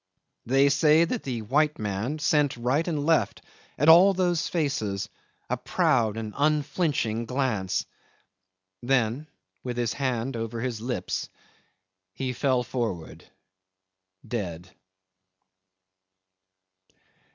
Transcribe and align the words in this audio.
They 0.47 0.69
say 0.69 1.05
that 1.05 1.21
the 1.21 1.43
white 1.43 1.77
man 1.77 2.17
sent 2.17 2.57
right 2.57 2.87
and 2.87 3.05
left 3.05 3.43
at 3.77 3.87
all 3.87 4.15
those 4.15 4.47
faces 4.47 5.07
a 5.47 5.57
proud 5.57 6.17
and 6.17 6.33
unflinching 6.35 7.27
glance. 7.27 7.85
Then 8.81 9.27
with 9.63 9.77
his 9.77 9.93
hand 9.93 10.35
over 10.35 10.59
his 10.59 10.81
lips 10.81 11.29
he 12.15 12.33
fell 12.33 12.63
forward, 12.63 13.23
dead. 14.27 14.71